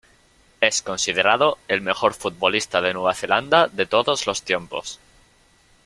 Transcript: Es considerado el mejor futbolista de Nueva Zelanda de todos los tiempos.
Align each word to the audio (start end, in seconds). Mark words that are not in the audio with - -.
Es 0.61 0.81
considerado 0.81 1.59
el 1.67 1.81
mejor 1.81 2.15
futbolista 2.15 2.81
de 2.81 2.91
Nueva 2.91 3.13
Zelanda 3.13 3.67
de 3.67 3.85
todos 3.85 4.25
los 4.25 4.41
tiempos. 4.41 4.99